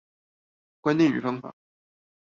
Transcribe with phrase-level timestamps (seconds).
[0.81, 1.53] 觀念與方法